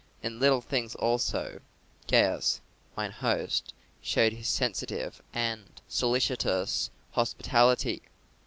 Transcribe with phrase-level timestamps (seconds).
[0.23, 1.59] In little things also
[2.07, 2.59] Gaius,
[2.97, 8.01] mine host, showed his sensitive and solicitous hospitality.